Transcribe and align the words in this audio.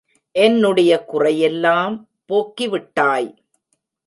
என்னுடைய 0.35 0.91
குறையையெல்லாம் 1.13 1.95
போக்கிவிட்டாய். 2.29 3.29